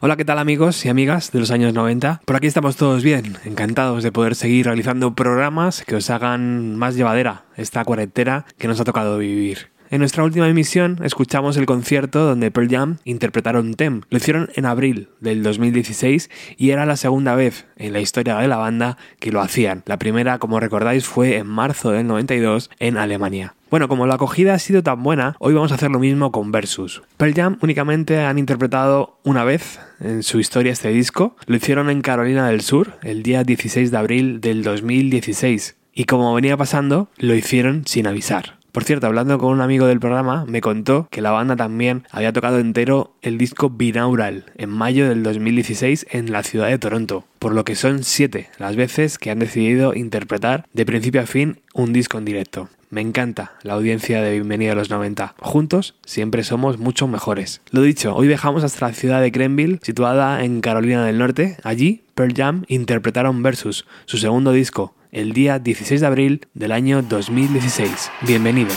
[0.00, 2.20] Hola, ¿qué tal amigos y amigas de los años 90?
[2.24, 6.94] Por aquí estamos todos bien, encantados de poder seguir realizando programas que os hagan más
[6.94, 9.70] llevadera esta cuarentena que nos ha tocado vivir.
[9.90, 14.02] En nuestra última emisión escuchamos el concierto donde Pearl Jam interpretaron Tem.
[14.08, 18.46] Lo hicieron en abril del 2016 y era la segunda vez en la historia de
[18.46, 19.82] la banda que lo hacían.
[19.84, 23.56] La primera, como recordáis, fue en marzo del 92 en Alemania.
[23.70, 26.50] Bueno, como la acogida ha sido tan buena, hoy vamos a hacer lo mismo con
[26.50, 27.02] Versus.
[27.18, 31.36] Pearl Jam únicamente han interpretado una vez en su historia este disco.
[31.46, 35.76] Lo hicieron en Carolina del Sur el día 16 de abril del 2016.
[35.92, 38.57] Y como venía pasando, lo hicieron sin avisar.
[38.72, 42.32] Por cierto, hablando con un amigo del programa, me contó que la banda también había
[42.32, 47.54] tocado entero el disco Binaural en mayo del 2016 en la ciudad de Toronto, por
[47.54, 51.92] lo que son siete las veces que han decidido interpretar de principio a fin un
[51.92, 52.68] disco en directo.
[52.90, 55.34] Me encanta la audiencia de Bienvenida a los 90.
[55.40, 57.60] Juntos siempre somos mucho mejores.
[57.70, 61.58] Lo dicho, hoy viajamos hasta la ciudad de Grenville, situada en Carolina del Norte.
[61.64, 67.02] Allí, Pearl Jam interpretaron Versus, su segundo disco, el día 16 de abril del año
[67.02, 68.10] 2016.
[68.22, 68.70] Bienvenido.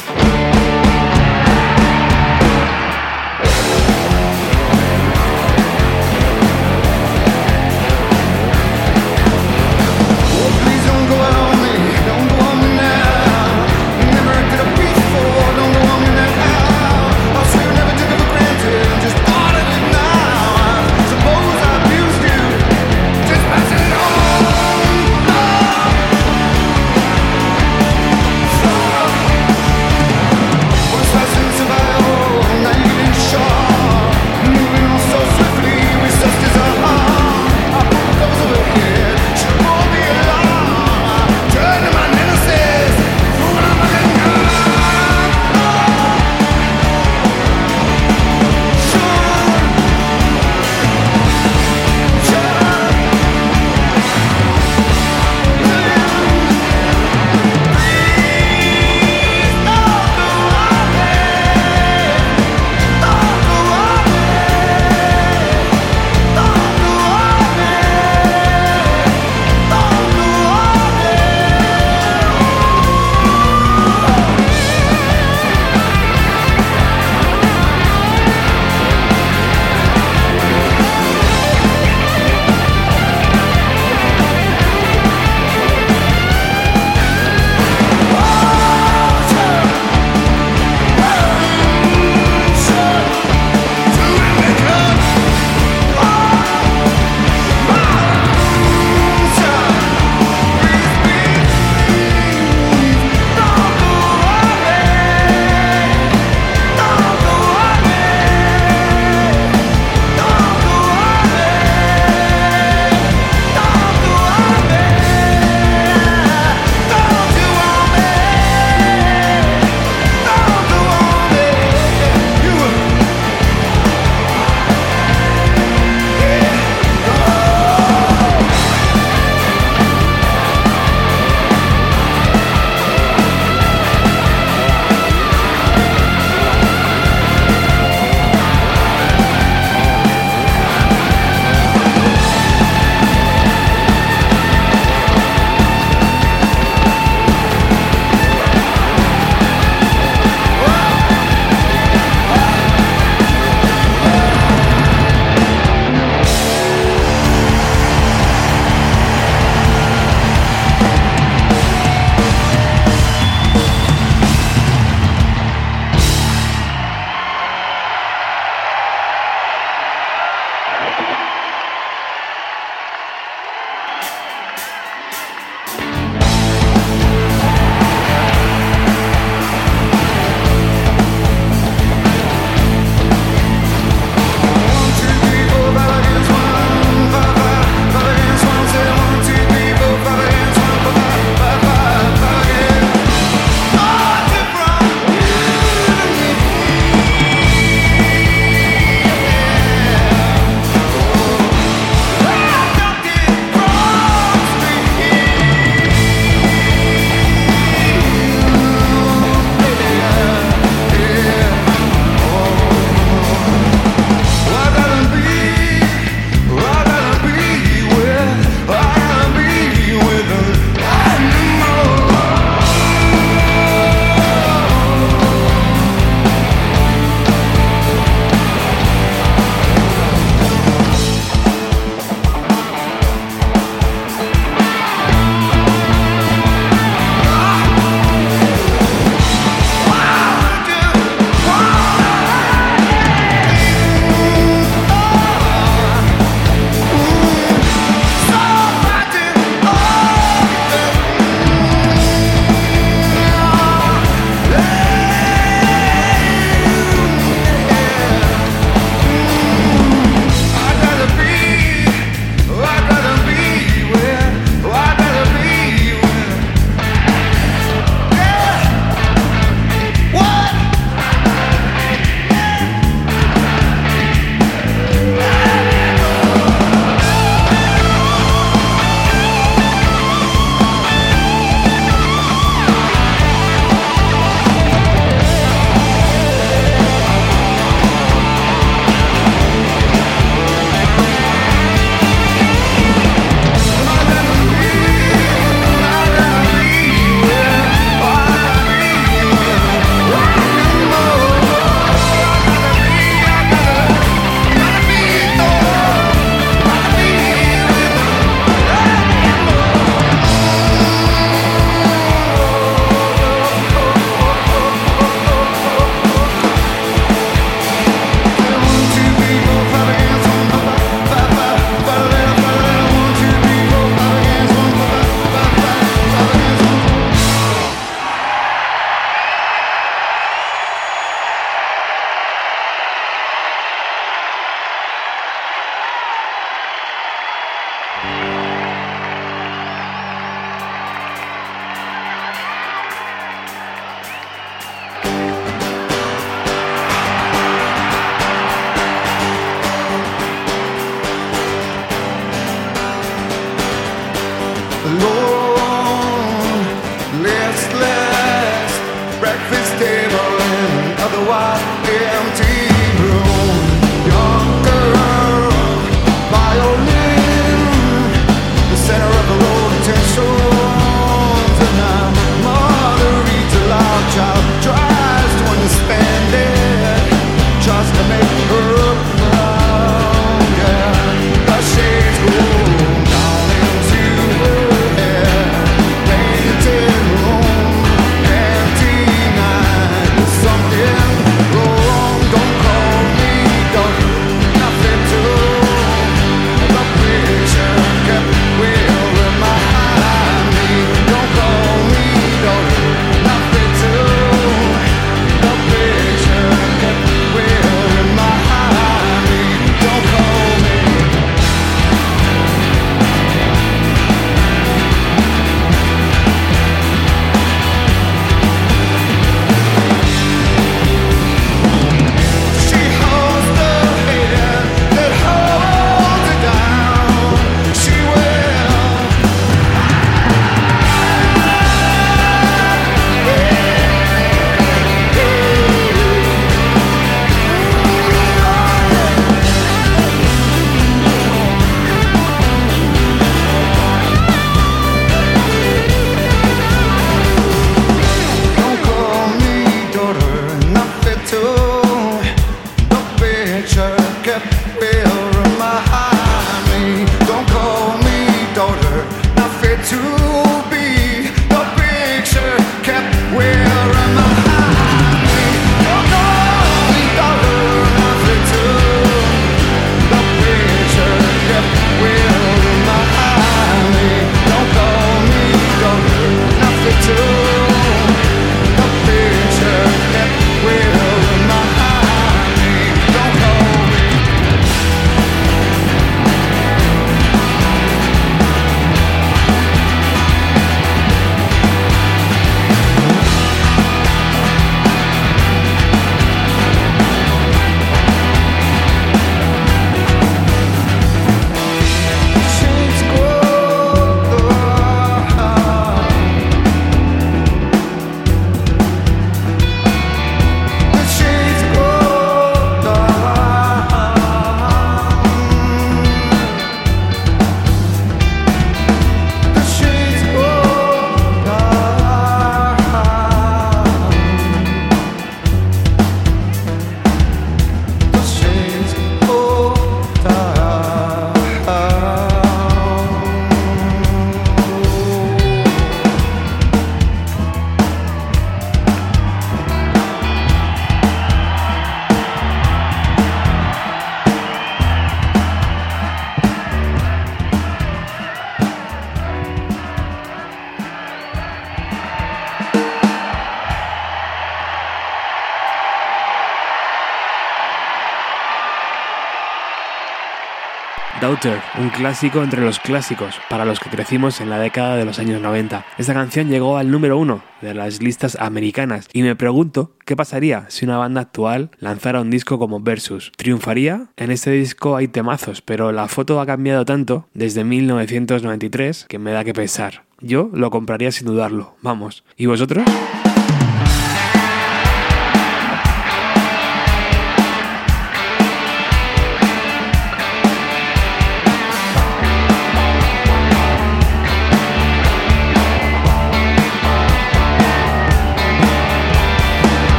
[561.80, 565.42] Un clásico entre los clásicos, para los que crecimos en la década de los años
[565.42, 565.84] 90.
[565.98, 570.66] Esta canción llegó al número uno de las listas americanas y me pregunto qué pasaría
[570.70, 573.32] si una banda actual lanzara un disco como Versus.
[573.38, 574.10] ¿Triunfaría?
[574.18, 579.32] En este disco hay temazos, pero la foto ha cambiado tanto desde 1993 que me
[579.32, 580.04] da que pensar.
[580.20, 582.24] Yo lo compraría sin dudarlo, vamos.
[582.38, 582.84] ¿Y vosotros?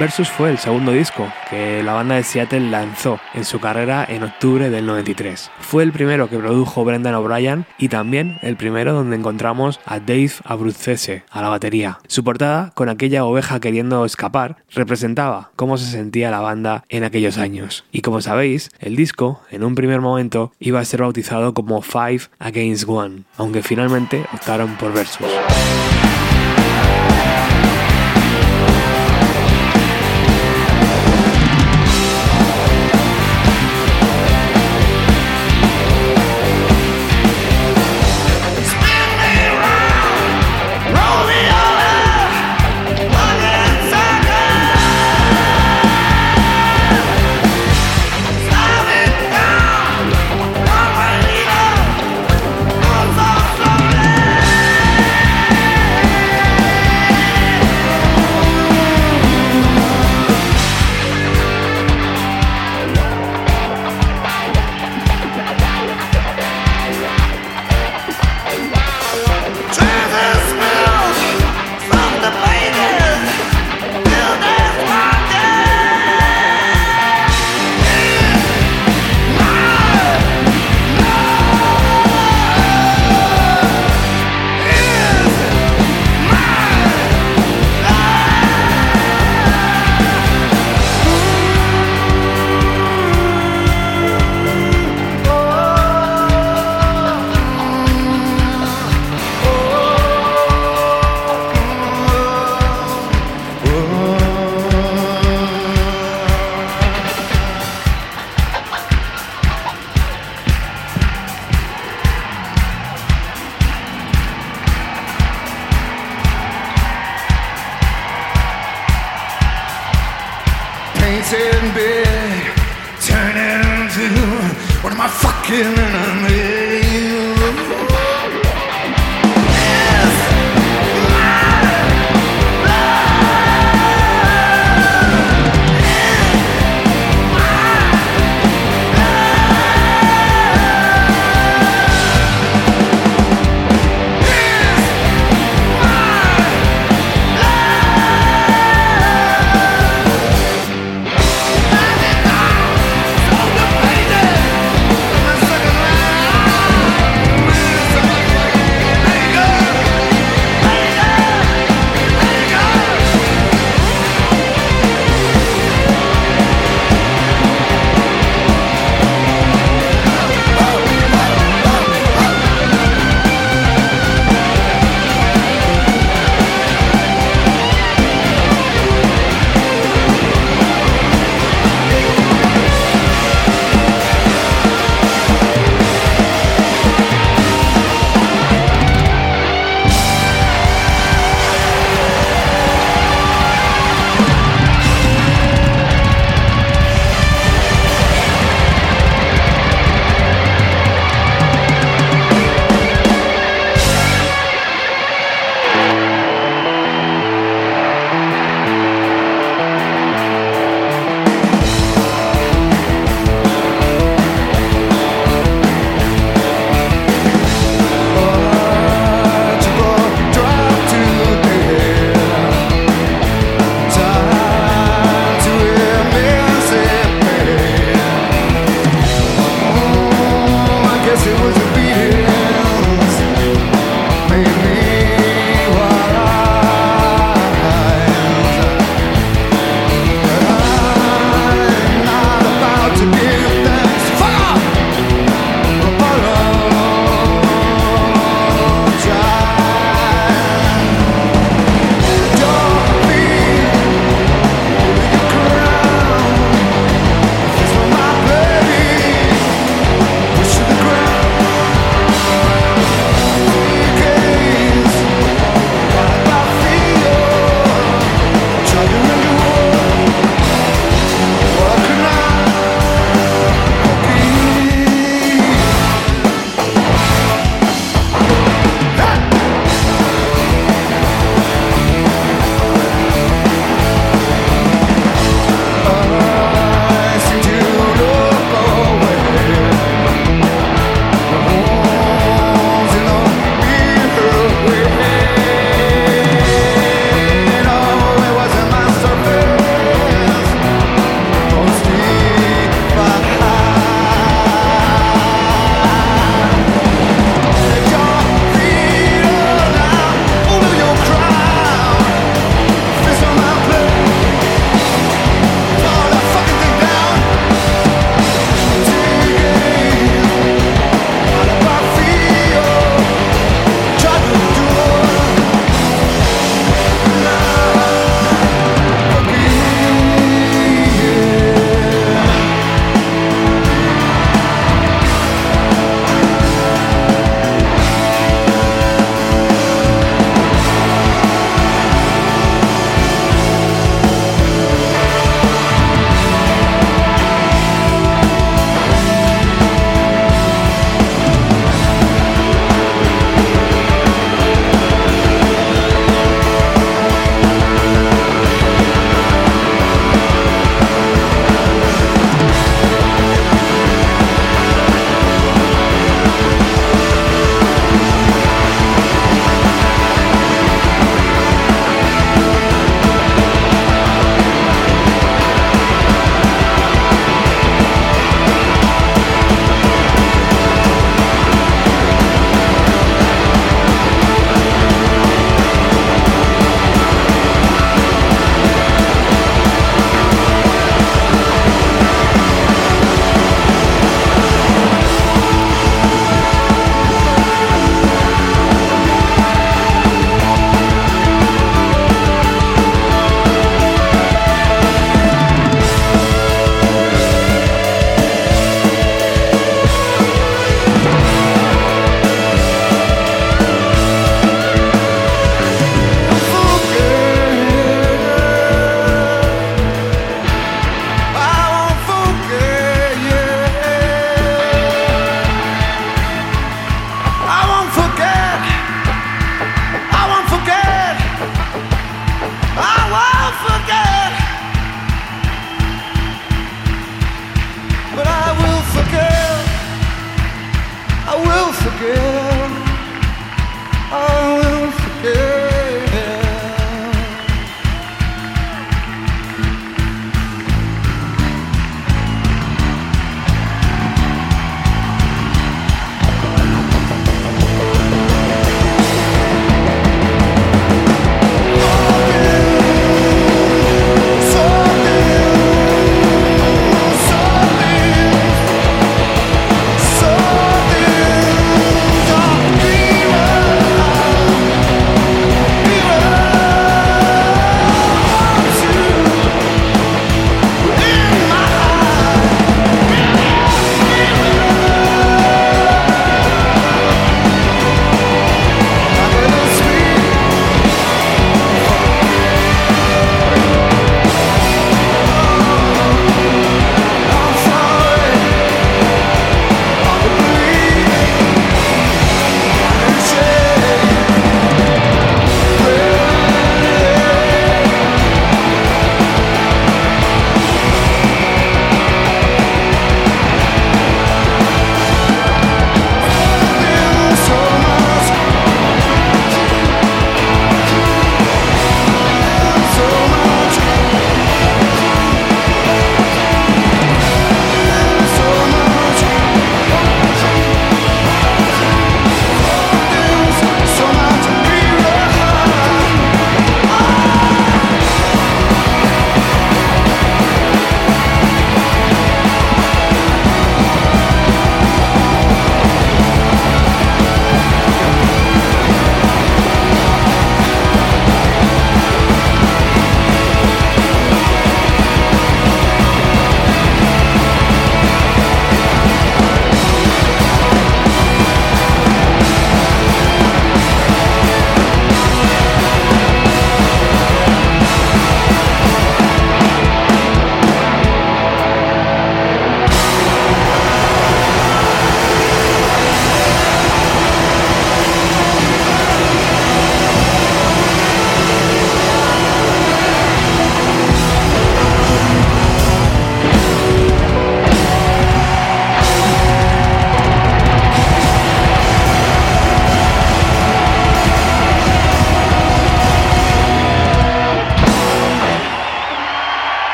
[0.00, 4.22] Versus fue el segundo disco que la banda de Seattle lanzó en su carrera en
[4.22, 5.50] octubre del 93.
[5.60, 10.32] Fue el primero que produjo Brendan O'Brien y también el primero donde encontramos a Dave
[10.44, 11.98] Abruzzese a la batería.
[12.08, 17.36] Su portada, con aquella oveja queriendo escapar, representaba cómo se sentía la banda en aquellos
[17.36, 17.84] años.
[17.92, 22.22] Y como sabéis, el disco, en un primer momento, iba a ser bautizado como Five
[22.38, 25.28] Against One, aunque finalmente optaron por Versus.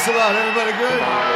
[0.00, 0.34] Thanks a lot.
[0.34, 1.29] Everybody good?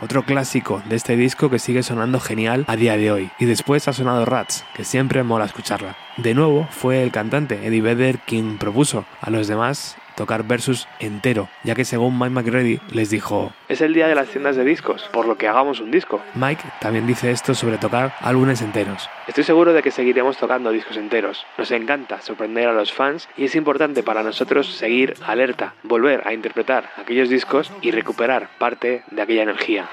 [0.00, 3.30] Otro clásico de este disco que sigue sonando genial a día de hoy.
[3.38, 5.96] Y después ha sonado Rats, que siempre mola escucharla.
[6.16, 11.48] De nuevo fue el cantante Eddie Vedder quien propuso a los demás tocar versus entero,
[11.64, 15.08] ya que según Mike McReady les dijo, es el día de las tiendas de discos,
[15.12, 16.20] por lo que hagamos un disco.
[16.34, 19.08] Mike también dice esto sobre tocar álbumes enteros.
[19.26, 21.46] Estoy seguro de que seguiremos tocando discos enteros.
[21.58, 26.32] Nos encanta sorprender a los fans y es importante para nosotros seguir alerta, volver a
[26.32, 29.88] interpretar aquellos discos y recuperar parte de aquella energía.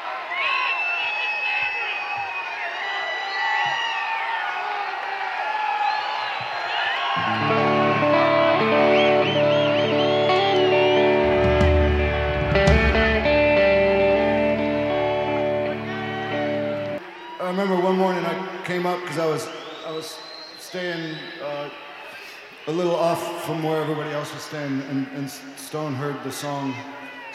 [17.49, 19.47] Remember one morning I came up because I was
[19.85, 20.17] I was
[20.59, 21.69] staying uh,
[22.67, 26.75] a little off from where everybody else was staying, and, and Stone heard the song.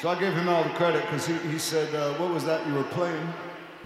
[0.00, 2.64] So I gave him all the credit because he, he said, uh, "What was that
[2.66, 3.26] you were playing?"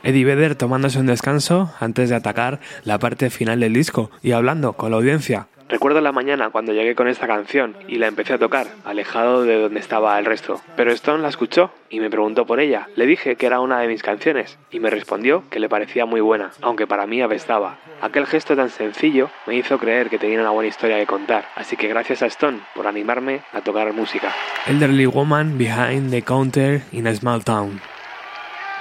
[0.02, 4.74] Eddie Vedder tomándose un descanso antes de atacar la parte final del disco y hablando
[4.74, 5.48] con la audiencia.
[5.68, 9.60] Recuerdo la mañana cuando llegué con esta canción y la empecé a tocar, alejado de
[9.60, 10.62] donde estaba el resto.
[10.76, 12.88] Pero Stone la escuchó y me preguntó por ella.
[12.96, 16.22] Le dije que era una de mis canciones y me respondió que le parecía muy
[16.22, 17.76] buena, aunque para mí apestaba.
[18.00, 21.76] Aquel gesto tan sencillo me hizo creer que tenía una buena historia que contar, así
[21.76, 24.34] que gracias a Stone por animarme a tocar música.
[24.66, 27.78] Elderly Woman Behind the Counter in a Small Town.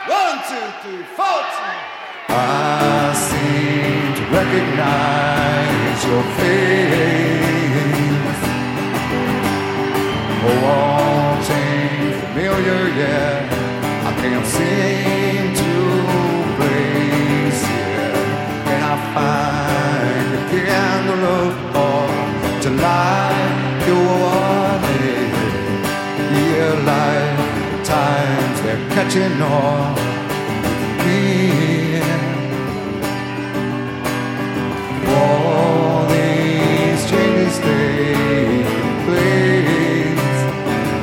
[0.07, 0.39] One,
[2.37, 7.27] I seem to recognize your face.
[10.45, 14.09] Oh, wanting familiar, yeah.
[14.09, 15.73] I can't seem to
[16.57, 18.13] place it.
[18.67, 24.13] Can I find a candle thought to light your
[24.83, 25.17] way?
[26.37, 29.95] Yeah, lifetimes they're catching on
[31.05, 31.66] me.
[35.27, 36.27] All these.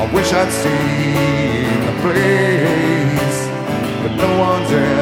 [0.02, 3.38] I wish I'd seen the place,
[4.02, 4.93] but no one's ever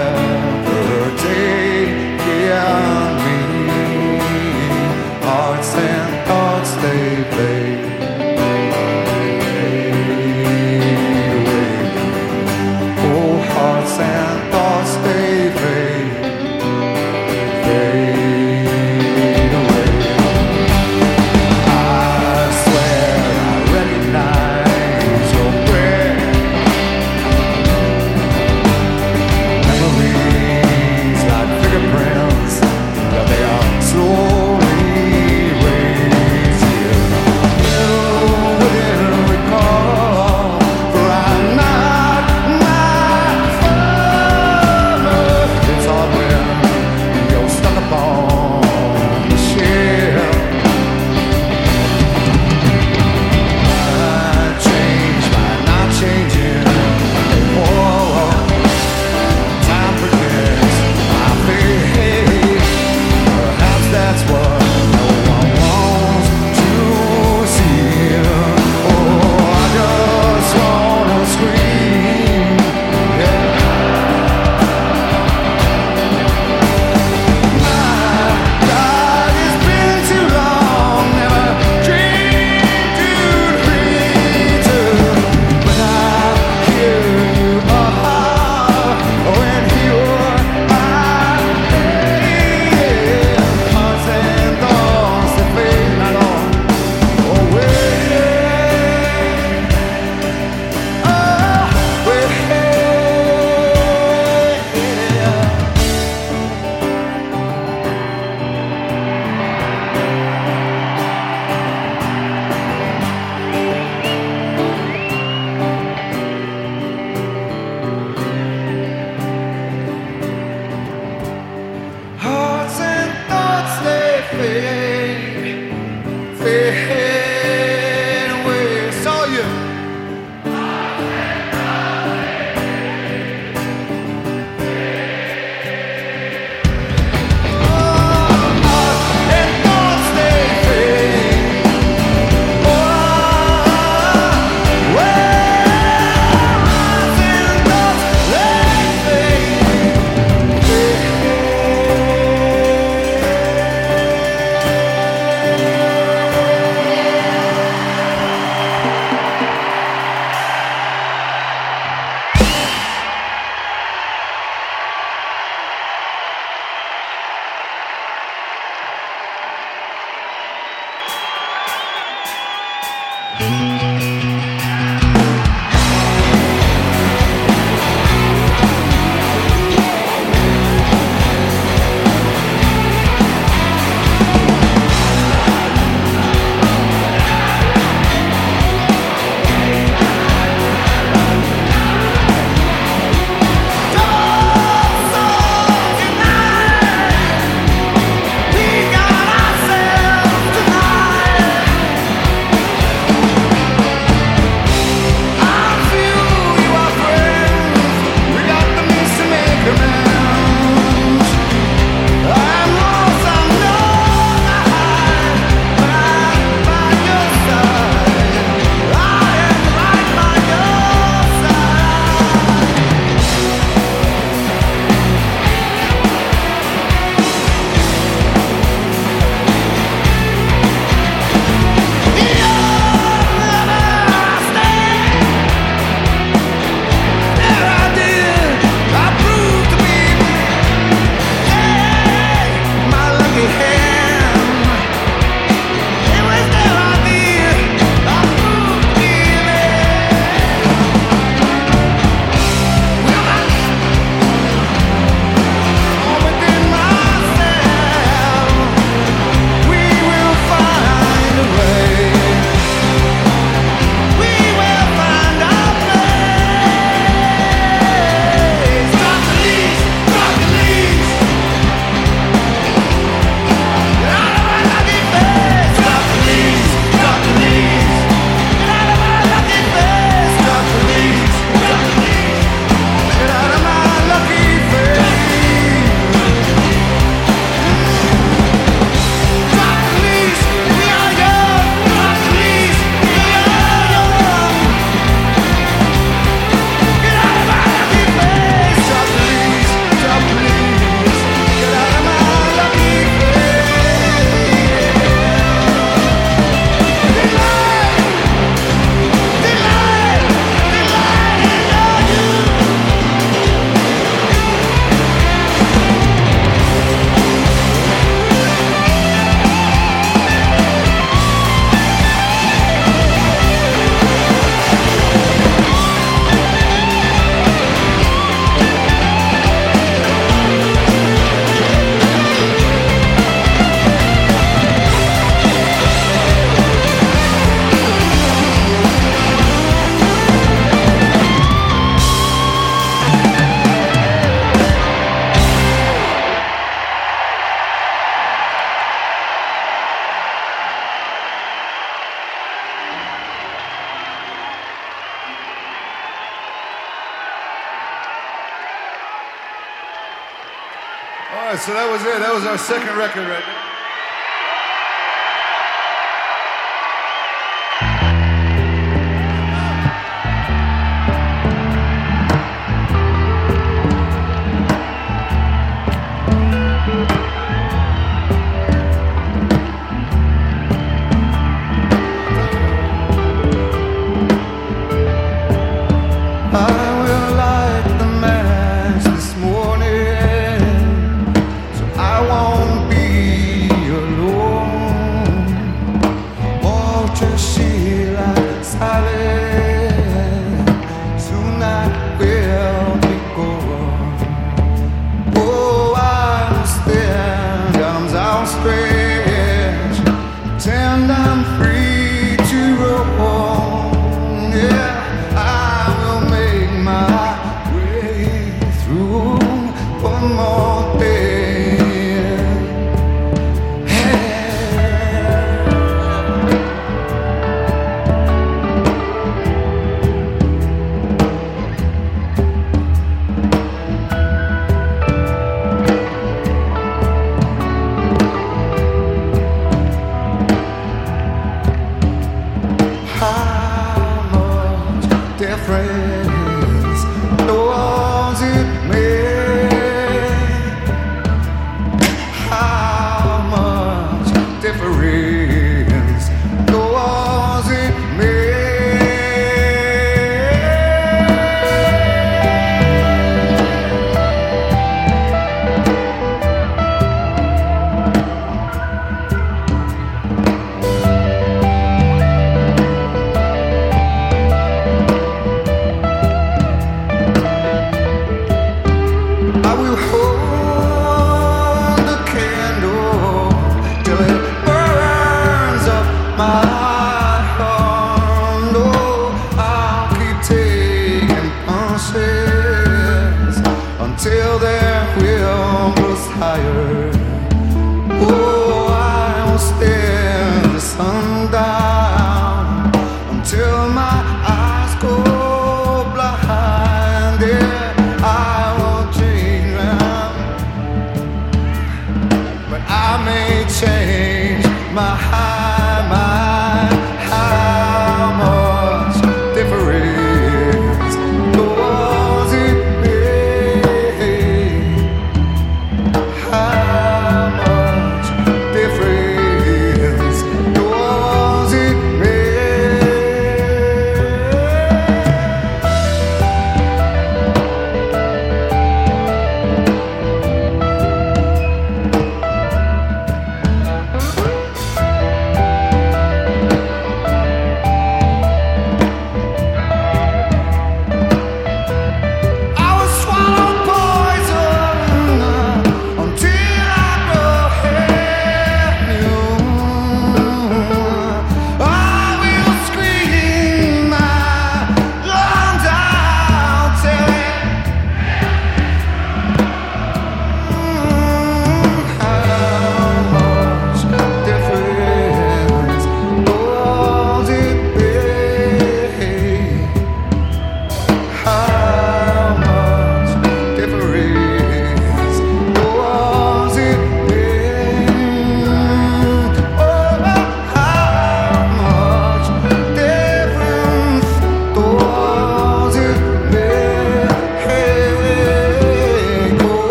[361.52, 362.18] right, so that was it.
[362.20, 363.71] That was our second record right there.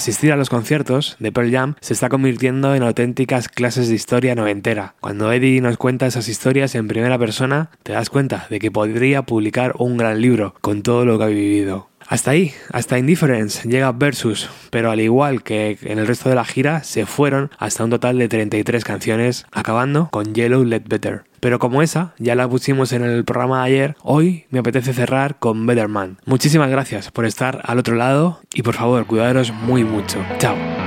[0.00, 4.34] Asistir a los conciertos de Pearl Jam se está convirtiendo en auténticas clases de historia
[4.34, 4.94] noventera.
[4.98, 9.20] Cuando Eddie nos cuenta esas historias en primera persona, te das cuenta de que podría
[9.20, 11.90] publicar un gran libro con todo lo que ha vivido.
[12.08, 16.46] Hasta ahí, hasta Indifference llega Versus, pero al igual que en el resto de la
[16.46, 21.24] gira, se fueron hasta un total de 33 canciones, acabando con Yellow Let Better.
[21.40, 25.38] Pero como esa ya la pusimos en el programa de ayer, hoy me apetece cerrar
[25.38, 26.18] con Better Man.
[26.26, 30.18] Muchísimas gracias por estar al otro lado y por favor, cuidaros muy mucho.
[30.38, 30.79] Chao.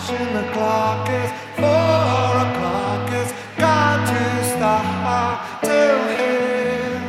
[0.00, 3.12] Watching the clock is four o'clock.
[3.12, 5.60] It's got to stop.
[5.60, 7.02] Tell him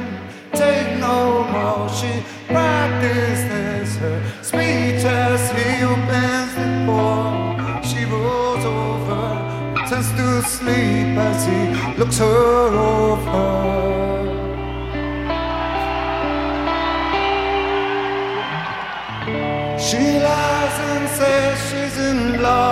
[0.52, 1.88] take no more.
[1.88, 7.82] She practices her speech as he opens the door.
[7.82, 9.24] She rolls over,
[9.88, 13.72] turns to sleep as he looks her over.
[19.80, 22.71] She lies and says she's in love